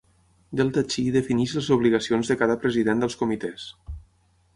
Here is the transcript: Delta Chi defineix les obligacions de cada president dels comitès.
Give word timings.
Delta 0.59 0.81
Chi 0.93 1.03
defineix 1.15 1.53
les 1.57 1.69
obligacions 1.75 2.31
de 2.31 2.37
cada 2.43 2.57
president 2.65 3.05
dels 3.05 3.19
comitès. 3.21 3.67